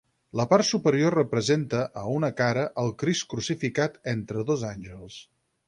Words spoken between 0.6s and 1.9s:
superior representa,